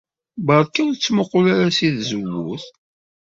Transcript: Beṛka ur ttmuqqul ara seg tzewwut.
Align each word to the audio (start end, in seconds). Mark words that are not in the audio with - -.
Beṛka 0.45 0.79
ur 0.87 0.95
ttmuqqul 0.95 1.45
ara 1.53 1.75
seg 1.77 1.89
tzewwut. 1.97 2.65